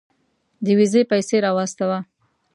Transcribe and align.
اېزي 0.67 1.01
پيسه 1.09 1.35
راواستوه. 1.45 1.97